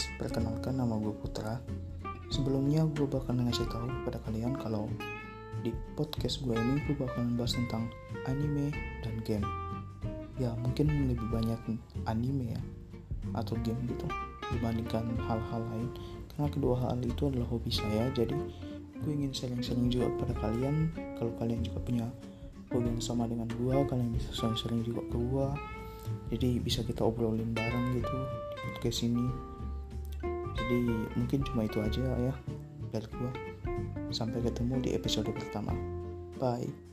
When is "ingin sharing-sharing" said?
19.12-19.92